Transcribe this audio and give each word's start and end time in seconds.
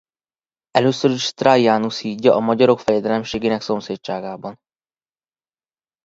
Először 0.71 1.11
is 1.11 1.33
Traianus 1.33 1.99
hídja 1.99 2.35
a 2.35 2.39
magyarok 2.39 2.79
fejedelemségének 2.79 3.61
szomszédságában. 3.61 4.59